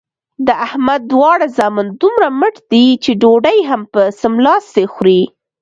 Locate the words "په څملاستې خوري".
3.93-5.21